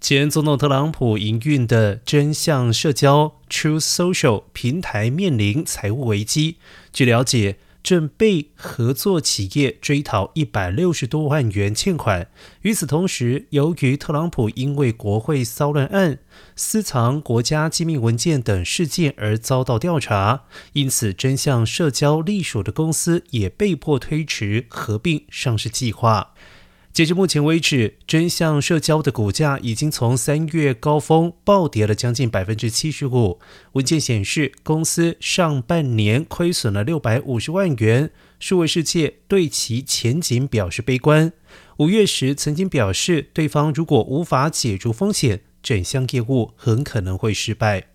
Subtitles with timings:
[0.00, 6.56] 前总统特朗普营运的真相社交 （Truth Social） 平台面临财务危机。
[6.90, 12.28] 据了解，正被合作企业追讨一百六十多万元欠款。
[12.62, 16.18] 与此同时，由于特朗普因为国会骚乱案、
[16.56, 26.32] 私藏国家机密文件等事件而遭到调查，因此真相社交隶属的公司也被迫推迟合并上市计划。
[26.92, 33.38] 截至目前为止，真相社交的股价已经从三月高峰暴跌了将近百分之七十五。
[33.72, 38.10] 文件显示，公司上半年亏损了六百五十万元。
[38.40, 41.32] 数位世界对其前景表示悲观。
[41.76, 47.89] 五月时曾经表示，对方如果无法解除风险，整项业务很可能会失败。